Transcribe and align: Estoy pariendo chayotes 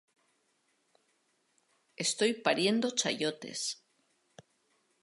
Estoy 2.05 2.31
pariendo 2.45 2.89
chayotes 2.99 3.59